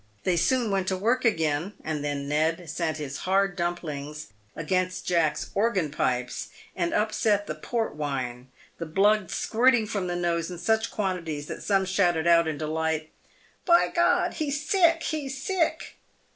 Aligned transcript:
They 0.23 0.35
soon 0.35 0.71
went 0.71 0.87
to 0.87 0.97
work 0.97 1.23
again, 1.25 1.73
and 1.83 2.03
then 2.03 2.27
Ned 2.27 2.67
sent 2.67 2.97
his 2.97 3.17
"hard 3.17 3.55
dumplings" 3.55 4.29
against 4.55 5.05
Jack's" 5.05 5.51
organ 5.53 5.91
pipes," 5.91 6.49
and 6.75 6.91
upset 6.91 7.45
the 7.45 7.53
"port 7.53 7.95
wine," 7.95 8.47
the 8.79 8.87
blood 8.87 9.29
squirting 9.29 9.85
from 9.85 10.07
the 10.07 10.15
nose 10.15 10.49
in 10.49 10.57
such 10.57 10.89
quantities 10.89 11.45
that 11.45 11.61
some 11.61 11.85
shouted 11.85 12.25
out 12.25 12.47
in 12.47 12.57
delight," 12.57 13.11
By 13.65 13.89
God, 13.89 14.33
he's 14.33 14.59
sick! 14.67 15.03
he's 15.03 15.39
sick 15.39 15.97